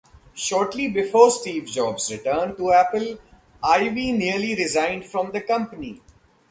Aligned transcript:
Shortly 0.33 0.87
before 0.87 1.29
Steve 1.29 1.67
Jobs's 1.67 2.11
return 2.11 2.55
to 2.55 2.71
Apple, 2.73 3.19
Ive 3.61 3.93
nearly 3.93 4.55
resigned 4.55 5.05
from 5.05 5.31
the 5.31 5.41
company. 5.41 6.01